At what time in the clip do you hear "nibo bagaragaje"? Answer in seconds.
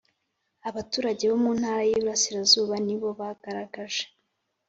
2.85-4.03